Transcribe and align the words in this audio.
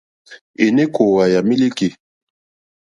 Èné 0.63 0.83
kòòwà 0.95 1.23
yà 1.33 1.39
mílíkì. 1.47 1.87